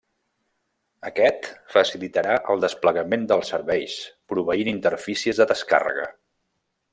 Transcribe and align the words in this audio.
Aquest 1.09 1.49
facilitarà 1.73 2.37
el 2.53 2.63
desplegament 2.63 3.27
dels 3.33 3.53
serveis 3.53 3.99
proveint 4.33 4.73
interfícies 4.73 5.43
de 5.43 5.49
descàrrega. 5.53 6.09